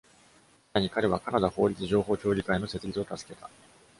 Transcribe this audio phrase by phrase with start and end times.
[0.73, 3.47] さらに、彼はカナダ法律情報協議会の設立を助けた。